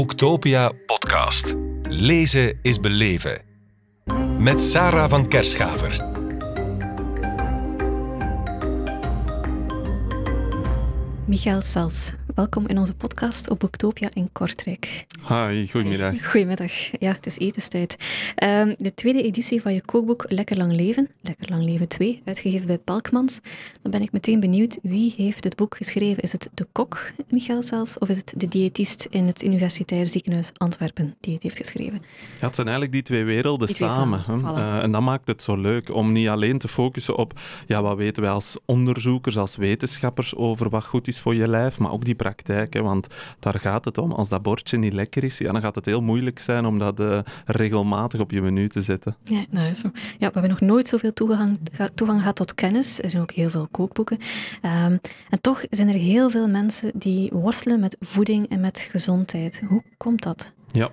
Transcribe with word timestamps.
Boektopia 0.00 0.72
podcast. 0.86 1.54
Lezen 1.82 2.58
is 2.62 2.80
beleven. 2.80 3.42
Met 4.38 4.62
Sarah 4.62 5.10
van 5.10 5.28
Kerschaver. 5.28 6.04
Michael 11.24 11.62
Sels, 11.62 12.12
welkom 12.34 12.66
in 12.66 12.78
onze 12.78 12.94
podcast 12.94 13.50
op 13.50 13.58
Boektopia 13.58 14.08
in 14.12 14.32
Kortrijk. 14.32 15.06
Hi, 15.30 15.66
goedemiddag. 15.70 16.30
Goedemiddag. 16.30 16.72
Ja, 16.98 17.12
het 17.12 17.26
is 17.26 17.38
etenstijd. 17.38 17.96
Um, 18.44 18.74
de 18.78 18.94
tweede 18.94 19.22
editie 19.22 19.62
van 19.62 19.74
je 19.74 19.80
kookboek 19.80 20.24
Lekker 20.28 20.56
Lang 20.56 20.72
Leven, 20.72 21.08
Lekker 21.20 21.50
Lang 21.50 21.64
Leven 21.64 21.88
2, 21.88 22.22
uitgegeven 22.24 22.66
bij 22.66 22.78
Palkmans. 22.78 23.40
Dan 23.82 23.90
ben 23.90 24.02
ik 24.02 24.12
meteen 24.12 24.40
benieuwd, 24.40 24.78
wie 24.82 25.14
heeft 25.16 25.44
het 25.44 25.56
boek 25.56 25.76
geschreven? 25.76 26.22
Is 26.22 26.32
het 26.32 26.50
de 26.54 26.66
kok, 26.72 27.10
Michael 27.28 27.62
Sels, 27.62 27.98
of 27.98 28.08
is 28.08 28.16
het 28.16 28.32
de 28.36 28.48
diëtist 28.48 29.06
in 29.10 29.26
het 29.26 29.42
Universitair 29.42 30.08
Ziekenhuis 30.08 30.50
Antwerpen 30.56 31.16
die 31.20 31.34
het 31.34 31.42
heeft 31.42 31.56
geschreven? 31.56 32.02
Ja, 32.38 32.46
het 32.46 32.54
zijn 32.54 32.66
eigenlijk 32.68 32.92
die 32.92 33.02
twee 33.02 33.24
werelden 33.24 33.66
Die 33.66 33.76
twee 33.76 33.88
samen. 33.88 34.22
samen, 34.26 34.44
hè. 34.44 34.52
voilà. 34.52 34.78
Eh, 34.78 34.82
en 34.82 34.92
dat 34.92 35.02
maakt 35.02 35.26
het 35.26 35.42
zo 35.42 35.56
leuk 35.56 35.94
om 35.94 36.12
niet 36.12 36.28
alleen 36.28 36.58
te 36.58 36.68
focussen 36.68 37.16
op 37.16 37.40
ja, 37.66 37.82
wat 37.82 37.96
weten 37.96 38.22
wij 38.22 38.32
als 38.32 38.58
onderzoekers, 38.64 39.36
als 39.36 39.56
wetenschappers 39.56 40.34
over 40.34 40.68
wat 40.70 40.84
goed 40.84 41.08
is 41.08 41.20
voor 41.20 41.34
je 41.34 41.48
lijf, 41.48 41.78
maar 41.78 41.92
ook 41.92 42.04
die 42.04 42.14
praktijk. 42.14 42.74
Hè, 42.74 42.82
want 42.82 43.06
daar 43.38 43.58
gaat 43.58 43.84
het 43.84 43.98
om. 43.98 44.12
Als 44.12 44.28
dat 44.28 44.42
bordje 44.42 44.76
niet 44.76 44.92
lekker 44.92 45.18
is, 45.24 45.38
dan 45.38 45.60
gaat 45.60 45.74
het 45.74 45.84
heel 45.84 46.00
moeilijk 46.00 46.38
zijn 46.38 46.64
om 46.64 46.78
dat 46.78 47.00
eh, 47.00 47.18
regelmatig 47.46 48.20
op 48.20 48.30
je 48.30 48.42
menu 48.42 48.68
te 48.68 48.80
zetten. 48.80 49.16
Ja, 49.24 49.44
nou, 49.50 49.66
ja, 49.66 49.72
we 50.18 50.30
hebben 50.32 50.48
nog 50.48 50.60
nooit 50.60 50.88
zoveel 50.88 51.12
toegang, 51.12 51.58
ga- 51.72 51.88
toegang 51.94 52.18
gehad 52.20 52.36
tot 52.36 52.54
kennis. 52.54 53.02
Er 53.02 53.10
zijn 53.10 53.22
ook 53.22 53.30
heel 53.32 53.50
veel 53.50 53.68
kookboeken. 53.70 54.18
Ehm, 54.62 54.96
en 55.30 55.40
toch 55.40 55.64
zijn 55.70 55.88
er 55.88 55.94
heel 55.94 56.30
veel 56.30 56.48
mensen 56.48 56.92
die 56.94 57.30
worstelen 57.32 57.80
met 57.80 57.96
voeding 58.00 58.48
en 58.48 58.60
met 58.60 58.88
gezondheid. 58.90 59.62
Hoe 59.68 59.82
komt 59.96 60.22
dat? 60.22 60.52
Ja, 60.72 60.90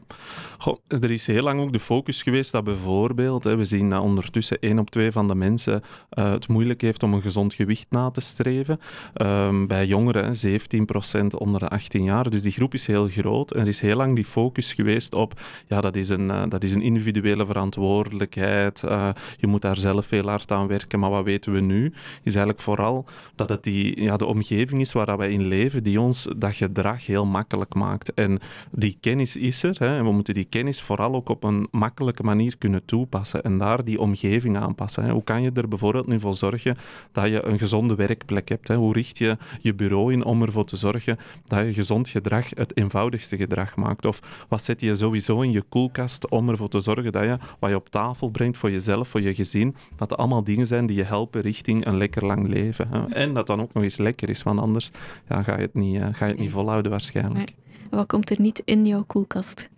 er 0.88 1.12
is 1.12 1.28
heel 1.28 1.44
lang 1.44 1.60
ook 1.60 1.74
de 1.74 1.80
focus 1.80 2.24
geweest 2.24 2.52
dat 2.52 2.64
bijvoorbeeld, 2.64 3.44
hè, 3.44 3.56
we 3.56 3.66
zien 3.66 3.90
dat 3.90 4.02
ondertussen 4.02 4.60
één 4.60 4.80
op 4.80 4.90
twee 4.90 5.12
van 5.12 5.28
de 5.28 5.36
mensen 5.36 5.82
eh, 6.10 6.32
het 6.32 6.48
moeilijk 6.48 6.82
heeft 6.82 7.04
om 7.04 7.14
een 7.14 7.22
gezond 7.22 7.54
gewicht 7.54 7.86
na 7.90 8.10
te 8.10 8.22
streven. 8.22 8.80
Ehm, 9.14 9.66
bij 9.66 9.86
jongeren, 9.86 10.26
hè, 10.26 10.34
17% 10.34 11.38
onder 11.38 11.60
de 11.60 11.68
18 11.68 12.04
jaar, 12.04 12.30
dus 12.30 12.42
die 12.42 12.52
groep 12.52 12.74
is 12.74 12.88
heel 12.88 13.08
groot. 13.08 13.52
En 13.52 13.62
er 13.62 13.68
is 13.68 13.80
heel 13.80 13.96
lang 13.96 14.16
die 14.16 14.26
focus 14.26 14.74
geweest 14.74 15.14
op, 15.14 15.42
ja, 15.68 15.82
dat 15.82 15.96
is 15.96 16.10
een, 16.10 16.32
eh, 16.32 16.44
dat 16.50 16.64
is 16.64 16.74
een 16.74 16.82
individuele 16.82 17.46
verantwoordelijkheid, 17.46 18.84
eh, 18.84 19.10
je 19.38 19.48
moet 19.48 19.62
daar 19.62 19.78
zelf 19.78 20.06
veel 20.06 20.28
hard 20.28 20.52
aan 20.52 20.68
werken, 20.68 21.00
maar 21.00 21.10
wat 21.10 21.24
weten 21.24 21.54
we 21.54 21.60
nu? 21.60 21.86
Is 22.24 22.36
eigenlijk 22.36 22.62
vooral 22.62 23.06
dat 23.36 23.50
het 23.50 23.64
die, 23.64 24.02
ja, 24.02 24.18
de 24.18 24.26
omgeving 24.26 24.82
is 24.82 24.94
waar 24.94 25.06
dat 25.06 25.18
wij 25.18 25.32
in 25.32 25.48
leven, 25.48 25.84
die 25.84 26.02
ons 26.02 26.28
dat 26.38 26.56
gedrag 26.56 27.06
heel 27.06 27.26
makkelijk 27.26 27.74
maakt. 27.74 28.14
En 28.14 28.40
die 28.72 28.98
kennis 29.00 29.36
is 29.36 29.64
er, 29.64 29.67
hè, 29.74 29.98
en 29.98 30.04
we 30.04 30.12
moeten 30.12 30.34
die 30.34 30.46
kennis 30.46 30.82
vooral 30.82 31.16
ook 31.16 31.30
op 31.30 31.44
een 31.44 31.68
makkelijke 31.72 32.24
manier 32.24 32.58
kunnen 32.58 32.86
toepassen 32.86 33.44
en 33.44 33.58
daar 33.58 33.84
die 33.84 34.00
omgeving 34.00 34.58
aanpassen. 34.58 35.04
Hè. 35.04 35.12
Hoe 35.12 35.24
kan 35.24 35.42
je 35.42 35.52
er 35.54 35.68
bijvoorbeeld 35.68 36.08
nu 36.08 36.20
voor 36.20 36.36
zorgen 36.36 36.78
dat 37.12 37.28
je 37.28 37.46
een 37.46 37.60
gezonde 37.60 37.96
werkplek 37.96 38.50
hebt? 38.50 38.68
Hè? 38.68 38.76
Hoe 38.76 38.94
richt 38.94 39.18
je 39.18 39.38
je 39.62 39.74
bureau 39.74 40.14
in 40.14 40.24
om 40.24 40.42
ervoor 40.42 40.66
te 40.66 40.78
zorgen 40.78 41.18
dat 41.46 41.66
je 41.66 41.74
gezond 41.74 42.08
gedrag 42.08 42.50
het 42.50 42.78
eenvoudigste 42.78 43.38
gedrag 43.38 43.76
maakt? 43.76 44.06
Of 44.06 44.46
wat 44.48 44.64
zet 44.64 44.82
je 44.82 44.96
sowieso 44.96 45.42
in 45.42 45.52
je 45.52 45.62
koelkast 45.62 46.30
om 46.30 46.50
ervoor 46.50 46.70
te 46.70 46.80
zorgen 46.80 47.12
dat 47.12 47.24
je 47.24 47.38
wat 47.60 47.70
je 47.70 47.76
op 47.76 47.90
tafel 47.90 48.30
brengt 48.30 48.58
voor 48.58 48.72
jezelf, 48.72 49.08
voor 49.08 49.22
je 49.22 49.36
gezin, 49.36 49.76
dat 49.96 50.10
het 50.10 50.20
allemaal 50.20 50.44
dingen 50.44 50.68
zijn 50.68 50.86
die 50.86 50.98
je 50.98 51.04
helpen 51.04 51.42
richting 51.42 51.86
een 51.86 51.98
lekker 51.98 52.26
lang 52.26 52.48
leven. 52.48 52.88
Hè? 52.90 53.06
En 53.06 53.34
dat 53.34 53.48
dan 53.48 53.62
ook 53.62 53.74
nog 53.74 53.84
eens 53.84 53.98
lekker 53.98 54.30
is, 54.30 54.44
want 54.44 54.60
anders 54.60 54.92
ja, 55.28 55.44
ga 55.44 55.56
je 55.56 55.62
het 55.62 55.74
niet, 55.74 55.96
eh, 56.02 56.08
ga 56.12 56.26
je 56.26 56.32
het 56.32 56.42
niet 56.42 56.52
volhouden 56.52 56.92
waarschijnlijk. 56.92 57.54
Wat 57.90 58.08
komt 58.08 58.30
er 58.30 58.42
niet 58.42 58.62
in 58.66 58.86
jouw 58.86 59.04
koelkast? 59.04 59.70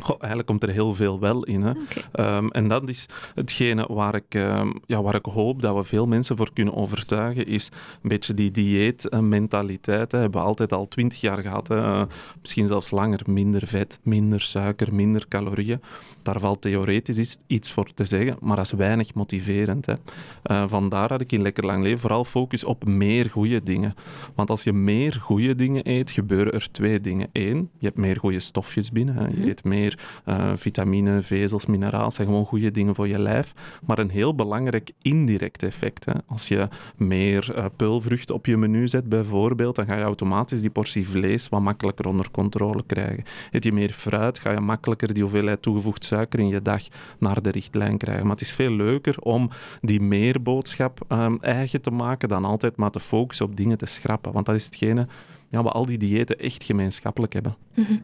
Goh, 0.00 0.16
eigenlijk 0.18 0.46
komt 0.48 0.62
er 0.62 0.68
heel 0.70 0.94
veel 0.94 1.20
wel 1.20 1.44
in. 1.44 1.62
Hè. 1.62 1.72
Ehm, 2.12 2.48
en 2.48 2.68
dat 2.68 2.88
is 2.88 3.06
hetgene 3.34 3.86
waar 3.92 4.14
ik, 4.14 4.34
ehm, 4.34 4.70
ja, 4.86 5.02
waar 5.02 5.14
ik 5.14 5.24
hoop 5.24 5.62
dat 5.62 5.76
we 5.76 5.84
veel 5.84 6.06
mensen 6.06 6.36
voor 6.36 6.52
kunnen 6.52 6.74
overtuigen, 6.74 7.46
is 7.46 7.70
een 8.02 8.08
beetje 8.08 8.34
die 8.34 8.50
dieetmentaliteit. 8.50 10.12
hè. 10.12 10.18
Hebben 10.18 10.40
we 10.40 10.46
altijd 10.46 10.72
al 10.72 10.88
twintig 10.88 11.20
jaar 11.20 11.38
gehad. 11.38 11.68
Hè. 11.68 11.76
Eh, 11.76 12.02
misschien 12.40 12.66
zelfs 12.66 12.90
langer. 12.90 13.20
Minder 13.26 13.66
vet, 13.66 13.98
minder 14.02 14.40
suiker, 14.40 14.94
minder 14.94 15.28
calorieën. 15.28 15.80
Daar 16.22 16.40
valt 16.40 16.60
theoretisch 16.60 17.18
iets- 17.18 17.38
iets 17.46 17.72
voor 17.72 17.92
te 17.94 18.04
zeggen, 18.04 18.36
maar 18.40 18.56
dat 18.56 18.64
is 18.64 18.72
weinig 18.72 19.14
motiverend. 19.14 19.86
Hè. 19.86 19.94
Eh, 20.42 20.64
vandaar 20.66 21.08
dat 21.08 21.20
ik 21.20 21.32
in 21.32 21.42
Lekker 21.42 21.66
Lang 21.66 21.82
Leven 21.82 22.00
vooral 22.00 22.24
focus 22.24 22.64
op 22.64 22.84
meer 22.86 23.30
goede 23.30 23.62
dingen. 23.62 23.94
Want 24.34 24.50
als 24.50 24.64
je 24.64 24.72
meer 24.72 25.18
goede 25.20 25.54
dingen 25.54 25.88
eet, 25.90 26.10
gebeuren 26.10 26.52
er 26.52 26.68
twee 26.70 27.00
dingen. 27.00 27.28
Eén, 27.32 27.70
je 27.78 27.86
hebt 27.86 27.98
meer 27.98 28.18
goede 28.18 28.40
stofjes 28.40 28.90
binnen. 28.90 29.14
Hè. 29.16 29.26
Je 29.26 29.36
Mhm. 29.36 29.48
eet 29.48 29.64
meer 29.64 29.83
eh, 30.24 30.52
vitamine, 30.54 31.22
vezels, 31.22 31.66
mineraal. 31.66 32.10
zijn 32.10 32.26
gewoon 32.26 32.44
goede 32.44 32.70
dingen 32.70 32.94
voor 32.94 33.08
je 33.08 33.18
lijf. 33.18 33.52
Maar 33.86 33.98
een 33.98 34.10
heel 34.10 34.34
belangrijk 34.34 34.90
indirect 35.02 35.62
effect. 35.62 36.04
Hè. 36.04 36.12
Als 36.26 36.48
je 36.48 36.68
meer 36.96 37.54
eh 37.54 37.64
peulvrucht 37.76 38.30
op 38.30 38.46
je 38.46 38.56
menu 38.56 38.88
zet, 38.88 39.08
bijvoorbeeld, 39.08 39.76
dan 39.76 39.86
ga 39.86 39.96
je 39.96 40.02
automatisch 40.02 40.60
die 40.60 40.70
portie 40.70 41.08
vlees 41.08 41.48
wat 41.48 41.60
makkelijker 41.60 42.08
onder 42.08 42.30
controle 42.30 42.82
krijgen. 42.86 43.24
Eet 43.50 43.64
je 43.64 43.72
meer 43.72 43.92
fruit, 43.92 44.38
ga 44.38 44.50
je 44.50 44.60
makkelijker 44.60 45.14
die 45.14 45.22
hoeveelheid 45.22 45.62
toegevoegd 45.62 46.04
suiker 46.04 46.38
in 46.38 46.48
je 46.48 46.62
dag 46.62 46.82
naar 47.18 47.42
de 47.42 47.50
richtlijn 47.50 47.98
krijgen. 47.98 48.22
Maar 48.22 48.36
het 48.36 48.40
is 48.40 48.52
veel 48.52 48.70
leuker 48.70 49.18
om 49.18 49.50
die 49.80 50.00
meerboodschap 50.00 51.00
ehm, 51.08 51.36
eigen 51.40 51.80
te 51.80 51.90
maken 51.90 52.28
dan 52.28 52.44
altijd 52.44 52.76
maar 52.76 52.90
te 52.90 53.00
focussen 53.00 53.46
op 53.46 53.56
dingen 53.56 53.78
te 53.78 53.86
schrappen. 53.86 54.32
Want 54.32 54.46
dat 54.46 54.54
is 54.54 54.64
hetgene 54.64 55.06
ja, 55.54 55.62
wat 55.62 55.72
al 55.72 55.86
die 55.86 55.98
diëten 55.98 56.38
echt 56.38 56.64
gemeenschappelijk 56.64 57.32
hebben. 57.32 57.56
Mhm. 57.74 57.96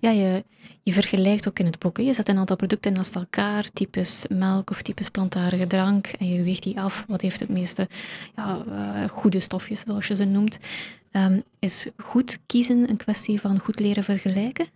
Ja, 0.00 0.10
je, 0.10 0.44
je 0.82 0.92
vergelijkt 0.92 1.48
ook 1.48 1.58
in 1.58 1.66
het 1.66 1.78
boek. 1.78 1.96
Je 1.96 2.12
zet 2.12 2.28
een 2.28 2.38
aantal 2.38 2.56
producten 2.56 2.92
naast 2.92 3.14
elkaar, 3.14 3.70
types 3.72 4.26
melk 4.28 4.70
of 4.70 4.82
types 4.82 5.08
plantaardige 5.08 5.66
drank, 5.66 6.06
en 6.06 6.28
je 6.28 6.42
weegt 6.42 6.62
die 6.62 6.80
af. 6.80 7.04
Wat 7.08 7.20
heeft 7.20 7.40
het 7.40 7.48
meeste 7.48 7.88
ja, 8.36 8.64
eh, 8.70 9.08
goede 9.08 9.40
stofjes, 9.40 9.80
zoals 9.80 10.06
je 10.06 10.14
ze 10.14 10.24
noemt? 10.24 10.58
Ehm, 11.10 11.40
is 11.58 11.86
goed 11.96 12.38
kiezen 12.46 12.90
een 12.90 12.96
kwestie 12.96 13.40
van 13.40 13.58
goed 13.58 13.80
leren 13.80 14.04
vergelijken? 14.04 14.66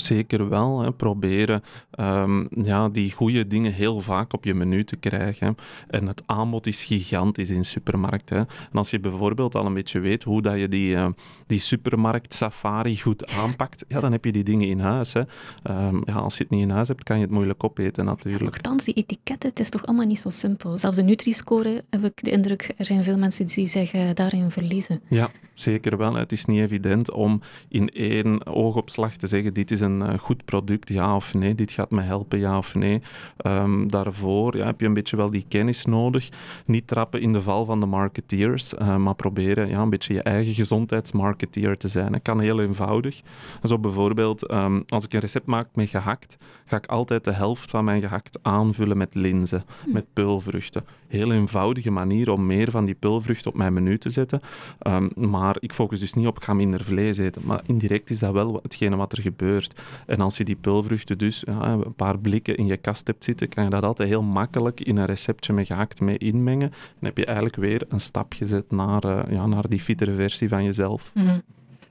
Zeker 0.00 0.48
wel. 0.48 0.80
Hè. 0.80 0.92
Proberen 0.92 1.62
ehm, 1.90 2.44
ja, 2.62 2.88
die 2.88 3.12
goede 3.12 3.46
dingen 3.46 3.72
heel 3.72 4.00
vaak 4.00 4.32
op 4.32 4.44
je 4.44 4.54
menu 4.54 4.84
te 4.84 4.96
krijgen. 4.96 5.46
hè. 5.46 5.52
En 5.98 6.06
het 6.06 6.22
aanbod 6.26 6.66
is 6.66 6.84
gigantisch 6.84 7.48
in 7.50 7.64
supermarkten. 7.64 8.36
hè. 8.36 8.42
En 8.42 8.78
als 8.78 8.90
je 8.90 9.00
bijvoorbeeld 9.00 9.54
al 9.54 9.66
een 9.66 9.74
beetje 9.74 9.98
weet 10.00 10.22
hoe 10.22 10.42
dat 10.42 10.58
je 10.58 10.68
die, 10.68 10.94
eh, 10.96 11.08
die 11.46 11.60
supermarkt 11.60 12.34
safari 12.34 12.96
goed 13.00 13.26
aanpakt, 13.26 13.84
ja, 13.88 14.00
dan 14.00 14.12
heb 14.12 14.24
je 14.24 14.32
die 14.32 14.44
dingen 14.44 14.68
in 14.68 14.78
huis. 14.78 15.12
Hè. 15.12 15.22
Ehm, 15.62 15.96
ja, 16.04 16.14
als 16.14 16.36
je 16.36 16.42
het 16.42 16.52
niet 16.52 16.62
in 16.62 16.70
huis 16.70 16.88
hebt, 16.88 17.02
kan 17.02 17.16
je 17.16 17.22
het 17.22 17.30
moeilijk 17.30 17.64
opeten 17.64 18.04
natuurlijk. 18.04 18.44
Nochtans, 18.44 18.84
die 18.84 18.94
etiketten, 18.94 19.48
het 19.48 19.60
is 19.60 19.70
toch 19.70 19.86
allemaal 19.86 20.06
niet 20.06 20.18
zo 20.18 20.30
simpel. 20.30 20.78
Zelfs 20.78 20.96
de 20.96 21.02
Nutri-score 21.02 21.84
heb 21.90 22.04
ik 22.04 22.24
de 22.24 22.30
indruk, 22.30 22.74
er 22.76 22.84
zijn 22.84 23.04
veel 23.04 23.18
mensen 23.18 23.46
die 23.46 23.66
zeggen 23.66 24.14
daarin 24.14 24.50
verliezen. 24.50 25.00
Ja, 25.08 25.30
zeker 25.54 25.96
wel. 25.96 26.14
Het 26.14 26.32
is 26.32 26.44
niet 26.44 26.60
evident 26.60 27.10
om 27.10 27.40
in 27.68 27.88
één 27.88 28.46
oogopslag 28.46 29.16
te 29.16 29.26
zeggen: 29.26 29.54
dit 29.54 29.70
is 29.70 29.80
een 29.80 29.85
eh, 29.86 30.18
goed 30.18 30.44
product, 30.44 30.88
ja 30.88 31.16
of 31.16 31.34
nee, 31.34 31.54
dit 31.54 31.70
gaat 31.70 31.90
me 31.90 32.02
helpen, 32.02 32.38
ja 32.38 32.58
of 32.58 32.74
nee. 32.74 33.02
Ehm, 33.36 33.86
daarvoor 33.86 34.56
ja, 34.56 34.66
heb 34.66 34.80
je 34.80 34.86
een 34.86 34.94
beetje 34.94 35.16
wel 35.16 35.30
die 35.30 35.44
kennis 35.48 35.84
nodig. 35.84 36.28
Niet 36.66 36.86
trappen 36.86 37.20
in 37.20 37.32
de 37.32 37.42
val 37.42 37.64
van 37.64 37.80
de 37.80 37.86
marketeers, 37.86 38.74
eh, 38.74 38.96
maar 38.96 39.14
proberen 39.14 39.68
ja, 39.68 39.80
een 39.80 39.90
beetje 39.90 40.14
je 40.14 40.22
eigen 40.22 40.54
gezondheidsmarketeer 40.54 41.76
te 41.76 41.88
zijn. 41.88 42.12
Het 42.12 42.22
kan 42.22 42.40
heel 42.40 42.60
eenvoudig. 42.60 43.20
Zo 43.62 43.78
bijvoorbeeld, 43.78 44.46
ehm, 44.46 44.80
als 44.88 45.04
ik 45.04 45.12
een 45.12 45.20
recept 45.20 45.46
maak 45.46 45.68
met 45.74 45.88
gehakt, 45.88 46.36
ga 46.64 46.76
ik 46.76 46.86
altijd 46.86 47.24
de 47.24 47.32
helft 47.32 47.70
van 47.70 47.84
mijn 47.84 48.00
gehakt 48.00 48.38
aanvullen 48.42 48.96
met 48.96 49.14
linzen, 49.14 49.64
met 49.86 50.04
peulvruchten. 50.12 50.84
Heel 51.08 51.32
eenvoudige 51.32 51.90
manier 51.90 52.30
om 52.30 52.46
meer 52.46 52.70
van 52.70 52.84
die 52.84 52.94
peulvruchten 52.94 53.50
op 53.50 53.56
mijn 53.56 53.72
menu 53.72 53.98
te 53.98 54.10
zetten. 54.10 54.40
Ehm, 54.78 55.08
maar 55.14 55.56
ik 55.60 55.74
focus 55.74 56.00
dus 56.00 56.12
niet 56.12 56.26
op, 56.26 56.36
ik 56.36 56.44
ga 56.44 56.54
minder 56.54 56.84
vlees 56.84 57.18
eten. 57.18 57.42
Maar 57.44 57.60
indirect 57.66 58.10
is 58.10 58.18
dat 58.18 58.32
wel 58.32 58.58
hetgene 58.62 58.96
wat 58.96 59.12
er 59.12 59.22
gebeurt. 59.22 59.75
En 60.06 60.20
als 60.20 60.36
je 60.36 60.44
die 60.44 60.56
peulvruchten 60.56 61.18
dus 61.18 61.42
ja, 61.46 61.72
een 61.72 61.94
paar 61.94 62.18
blikken 62.18 62.56
in 62.56 62.66
je 62.66 62.76
kast 62.76 63.06
hebt 63.06 63.24
zitten, 63.24 63.48
kan 63.48 63.64
je 63.64 63.70
dat 63.70 63.82
altijd 63.82 64.08
heel 64.08 64.22
makkelijk 64.22 64.80
in 64.80 64.96
een 64.96 65.06
receptje 65.06 65.52
met 65.52 65.66
gehakt 65.66 66.00
mee 66.00 66.18
inmengen. 66.18 66.70
Dan 66.70 67.08
heb 67.08 67.18
je 67.18 67.24
eigenlijk 67.24 67.56
weer 67.56 67.82
een 67.88 68.00
stap 68.00 68.32
gezet 68.32 68.70
naar, 68.70 69.04
eh, 69.04 69.32
ja, 69.32 69.46
naar 69.46 69.68
die 69.68 69.80
fittere 69.80 70.14
versie 70.14 70.48
van 70.48 70.64
jezelf. 70.64 71.10
Mhm. 71.14 71.38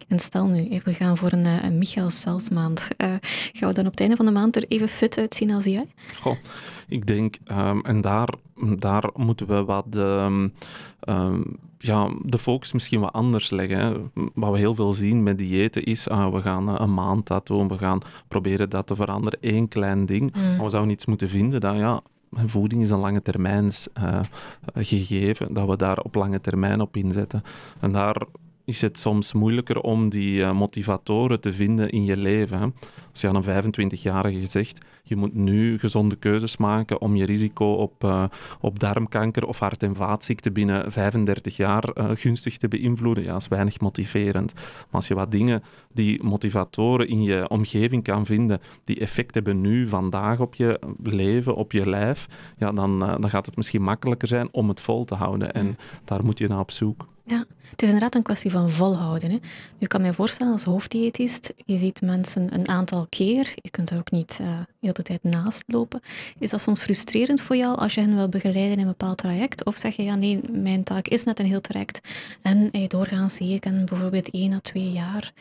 En 0.08 0.20
stel 0.20 0.46
nu, 0.48 0.82
we 0.84 0.94
gaan 0.94 1.18
voor 1.18 1.32
een, 1.32 1.46
eh, 1.46 1.64
een 1.64 1.78
Michael 1.78 2.10
Selsmaand. 2.10 2.88
Eh 2.98 3.14
gaan 3.54 3.70
we 3.70 3.76
dan 3.76 3.86
op 3.86 3.92
het 3.92 4.00
einde 4.00 4.16
van 4.16 4.26
de 4.26 4.32
maand 4.32 4.56
er 4.56 4.66
even 4.68 4.88
fit 4.88 5.18
uitzien 5.18 5.52
als 5.52 5.66
jij? 5.66 5.88
Goh, 6.20 6.38
ik 6.88 7.08
denk, 7.08 7.38
ehm, 7.46 7.80
en 7.80 8.02
daar, 8.02 8.30
daar 8.80 9.10
moeten 9.14 9.48
we 9.48 9.64
wat 9.64 9.86
ehm, 9.90 10.48
ehm, 11.00 11.42
ja, 11.78 12.10
de 12.22 12.38
focus 12.38 12.74
misschien 12.74 13.00
wat 13.00 13.14
anders 13.14 13.50
leggen. 13.50 13.78
Hè. 13.78 13.94
Wat 14.34 14.52
we 14.52 14.58
heel 14.58 14.76
veel 14.76 14.94
zien 14.94 15.24
met 15.24 15.38
diëten 15.38 15.84
is, 15.84 16.10
ah, 16.10 16.34
we 16.34 16.42
gaan 16.42 16.70
eh, 16.70 16.76
een 16.78 16.94
maand 16.94 17.28
dat 17.28 17.48
doen, 17.48 17.68
we 17.68 17.78
gaan 17.78 18.02
proberen 18.28 18.70
dat 18.70 18.88
te 18.88 18.96
veranderen, 18.96 19.40
één 19.42 19.68
klein 19.68 20.06
ding. 20.06 20.36
Mm. 20.36 20.42
Maar 20.42 20.64
we 20.64 20.70
zouden 20.70 20.94
iets 20.94 21.06
moeten 21.06 21.30
vinden 21.30 21.60
dat, 21.60 21.76
ja, 21.76 22.02
voeding 22.32 22.82
is 22.82 22.90
een 22.90 23.00
lange 23.00 23.22
termijns 23.22 23.88
gegeven, 24.74 25.54
dat 25.54 25.68
we 25.68 25.78
daar 25.78 25.98
op 25.98 26.16
lange 26.16 26.42
termijn 26.42 26.82
op 26.82 26.98
inzetten. 26.98 27.44
En 27.80 27.92
daar 27.92 28.26
is 28.66 28.82
het 28.82 28.98
soms 28.98 29.34
moeilijker 29.34 29.82
om 29.82 30.10
die 30.10 30.40
uh, 30.40 30.52
motivatoren 30.52 31.42
te 31.42 31.54
vinden 31.54 31.90
in 31.90 32.06
je 32.06 32.18
leven. 32.18 32.60
Hè? 32.60 32.68
Als 33.12 33.22
je 33.22 33.28
aan 33.28 33.36
een 33.36 33.74
25-jarige 33.74 34.46
zegt, 34.46 34.86
je 35.04 35.16
moet 35.16 35.34
nu 35.34 35.80
gezonde 35.80 36.16
keuzes 36.16 36.58
maken 36.58 37.02
om 37.02 37.16
je 37.16 37.26
risico 37.26 37.74
op, 37.74 38.04
uh, 38.04 38.24
op 38.60 38.80
darmkanker 38.80 39.46
of 39.46 39.60
hart- 39.60 39.84
en 39.84 39.96
vaatziekten 39.96 40.54
binnen 40.54 40.92
35 40.92 41.58
jaar 41.58 41.84
uh, 41.94 42.10
gunstig 42.14 42.58
te 42.58 42.68
beïnvloeden, 42.68 43.24
ja, 43.24 43.32
dat 43.32 43.42
is 43.42 43.48
weinig 43.48 43.80
motiverend. 43.80 44.54
Maar 44.54 44.86
als 44.92 45.08
je 45.08 45.16
wat 45.16 45.32
dingen, 45.32 45.64
die 45.94 46.24
motivatoren 46.24 47.08
in 47.08 47.24
je 47.24 47.50
omgeving 47.50 48.04
kan 48.04 48.26
vinden, 48.26 48.62
die 48.84 49.00
effect 49.00 49.34
hebben 49.34 49.62
nu, 49.62 49.88
vandaag 49.88 50.40
op 50.40 50.56
je 50.56 50.80
leven, 51.04 51.56
op 51.56 51.72
je 51.72 51.90
lijf, 51.90 52.28
ja, 52.58 52.72
dan, 52.72 53.00
dan 53.00 53.30
gaat 53.30 53.46
het 53.46 53.56
misschien 53.56 53.82
makkelijker 53.82 54.28
zijn 54.28 54.48
om 54.52 54.70
het 54.70 54.82
vol 54.82 55.06
te 55.06 55.16
houden. 55.16 55.54
En 55.54 55.78
daar 56.06 56.26
moet 56.26 56.38
je 56.38 56.48
naar 56.48 56.60
op 56.60 56.72
zoek. 56.72 57.08
Ja, 57.28 57.46
het 57.70 57.82
is 57.82 57.88
inderdaad 57.88 58.16
een 58.16 58.22
kwestie 58.22 58.52
van 58.52 58.72
volhouden. 58.72 59.32
Hè. 59.32 59.38
Je 59.78 59.88
kan 59.88 60.02
me 60.02 60.14
voorstellen 60.14 60.54
als 60.54 60.64
hoofddiëtist, 60.64 61.54
je 61.66 61.78
ziet 61.78 62.02
mensen 62.02 62.54
een 62.54 62.68
aantal 62.68 63.06
keer, 63.10 63.54
je 63.56 63.70
kunt 63.70 63.90
er 63.90 63.98
ook 63.98 64.12
niet 64.12 64.38
uh, 64.42 64.48
de 64.60 64.66
hele 64.80 64.94
tijd 64.94 65.24
naast 65.24 65.64
lopen. 65.68 66.02
Is 66.40 66.50
dat 66.50 66.62
soms 66.62 66.82
frustrerend 66.82 67.42
voor 67.42 67.56
jou 67.56 67.78
als 67.78 67.94
je 67.94 68.02
hen 68.02 68.16
wil 68.16 68.30
begeleiden 68.30 68.74
in 68.74 68.80
een 68.80 68.88
bepaald 68.88 69.18
traject? 69.18 69.66
Of 69.66 69.78
zeg 69.78 69.96
je, 69.96 70.04
ja 70.04 70.16
nee, 70.16 70.40
mijn 70.52 70.84
taak 70.84 71.08
is 71.08 71.24
net 71.24 71.40
een 71.40 71.46
heel 71.46 71.62
traject 71.62 72.00
en 72.42 72.70
hey, 72.72 72.88
doorgaans 72.88 73.36
zie 73.36 73.54
ik 73.54 73.66
en 73.66 73.86
bijvoorbeeld 73.86 74.30
één 74.30 74.54
à 74.54 74.60
twee 74.62 74.92
jaar. 74.92 75.34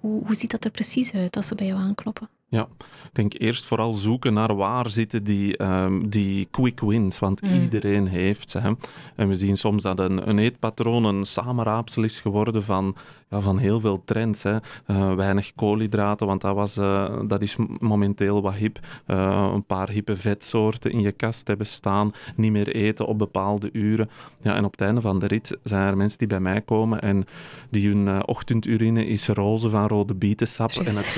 Hoe, 0.00 0.26
hoe 0.26 0.34
ziet 0.34 0.50
dat 0.50 0.64
er 0.64 0.70
precies 0.70 1.12
uit 1.12 1.36
als 1.36 1.46
ze 1.46 1.54
bij 1.54 1.66
jou 1.66 1.80
aankloppen? 1.80 2.28
Ja, 2.50 2.68
ik 2.80 3.10
denk 3.12 3.32
eerst 3.38 3.66
vooral 3.66 3.92
zoeken 3.92 4.32
naar 4.32 4.56
waar 4.56 4.90
zitten 4.90 5.24
die, 5.24 5.62
um, 5.62 6.08
die 6.08 6.48
quick 6.50 6.80
wins, 6.80 7.18
want 7.18 7.42
mm. 7.42 7.62
iedereen 7.62 8.06
heeft 8.06 8.50
ze. 8.50 8.58
Hè. 8.58 8.72
En 9.16 9.28
we 9.28 9.34
zien 9.34 9.56
soms 9.56 9.82
dat 9.82 9.98
een, 9.98 10.28
een 10.28 10.38
eetpatroon 10.38 11.04
een 11.04 11.24
samenraapsel 11.24 12.02
is 12.02 12.20
geworden 12.20 12.62
van, 12.62 12.96
ja, 13.28 13.40
van 13.40 13.58
heel 13.58 13.80
veel 13.80 14.02
trends. 14.04 14.42
Hè. 14.42 14.56
Uh, 14.86 15.14
weinig 15.14 15.52
koolhydraten, 15.54 16.26
want 16.26 16.40
dat, 16.40 16.54
was, 16.54 16.76
uh, 16.76 17.18
dat 17.26 17.42
is 17.42 17.56
momenteel 17.78 18.42
wat 18.42 18.54
hip. 18.54 18.78
Uh, 19.06 19.50
een 19.54 19.64
paar 19.64 19.90
hippe 19.90 20.16
vetsoorten 20.16 20.90
in 20.90 21.00
je 21.00 21.12
kast 21.12 21.46
hebben 21.46 21.66
staan, 21.66 22.12
niet 22.36 22.52
meer 22.52 22.74
eten 22.74 23.06
op 23.06 23.18
bepaalde 23.18 23.70
uren. 23.72 24.10
Ja, 24.40 24.54
en 24.54 24.64
op 24.64 24.70
het 24.70 24.80
einde 24.80 25.00
van 25.00 25.18
de 25.18 25.26
rit 25.26 25.58
zijn 25.62 25.86
er 25.86 25.96
mensen 25.96 26.18
die 26.18 26.28
bij 26.28 26.40
mij 26.40 26.60
komen 26.60 27.00
en 27.00 27.24
die 27.70 27.88
hun 27.88 28.26
ochtendurine 28.26 29.06
is 29.06 29.28
roze 29.28 29.70
van 29.70 29.86
rode 29.86 30.14
bietensap 30.14 30.70
en 30.70 30.96
het, 30.96 31.14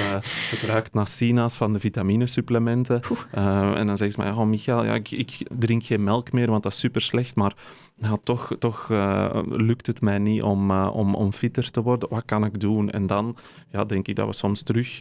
het 0.50 0.62
ruikt 0.62 0.94
naar 0.94 1.08
sinaas 1.22 1.56
van 1.56 1.72
de 1.72 1.80
vitaminesupplementen. 1.80 3.00
Uh, 3.34 3.78
en 3.78 3.86
dan 3.86 3.96
zeggen 3.96 4.12
ze 4.12 4.20
maar, 4.28 4.38
oh 4.38 4.46
Michael, 4.46 4.84
ja, 4.84 4.94
ik, 4.94 5.10
ik, 5.10 5.46
drink 5.58 5.84
geen 5.84 6.04
melk 6.04 6.32
meer, 6.32 6.50
want 6.50 6.62
dat 6.62 6.72
is 6.72 6.78
super 6.78 7.00
slecht, 7.00 7.34
maar 7.34 7.54
nou, 7.96 8.18
toch, 8.22 8.56
toch 8.58 8.88
uh, 8.90 9.38
lukt 9.44 9.86
het 9.86 10.00
mij 10.00 10.18
niet 10.18 10.42
om, 10.42 10.70
uh, 10.70 10.90
om, 10.92 11.14
om 11.14 11.32
fitter 11.32 11.70
te 11.70 11.82
worden. 11.82 12.08
Wat 12.08 12.24
kan 12.24 12.44
ik 12.44 12.60
doen? 12.60 12.90
En 12.90 13.06
dan 13.06 13.36
ja, 13.70 13.84
denk 13.84 14.08
ik 14.08 14.16
dat 14.16 14.26
we 14.26 14.32
soms 14.32 14.62
terug 14.62 14.96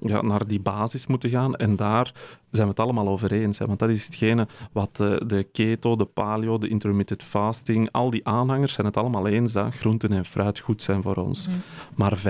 ja, 0.00 0.22
naar 0.22 0.46
die 0.46 0.60
basis 0.60 1.06
moeten 1.06 1.30
gaan. 1.30 1.56
En 1.56 1.76
daar 1.76 2.12
zijn 2.50 2.66
we 2.66 2.72
het 2.72 2.80
allemaal 2.80 3.08
over 3.08 3.32
eens. 3.32 3.58
Hè? 3.58 3.66
Want 3.66 3.78
dat 3.78 3.88
is 3.88 4.04
hetgene 4.04 4.46
wat 4.72 4.96
de, 4.96 5.22
de, 5.26 5.42
keto, 5.42 5.96
de 5.96 6.04
paleo, 6.04 6.58
de 6.58 6.68
intermittent 6.68 7.22
fasting, 7.22 7.88
al 7.92 8.10
die 8.10 8.26
aanhangers 8.26 8.72
zijn 8.72 8.86
het 8.86 8.96
allemaal 8.96 9.26
eens 9.26 9.52
dat 9.52 9.74
groenten 9.74 10.12
en 10.12 10.24
fruit 10.24 10.58
goed 10.58 10.82
zijn 10.82 11.02
voor 11.02 11.16
ons. 11.16 11.48
Mm. 11.48 11.54
Maar 11.94 12.18
5% 12.18 12.20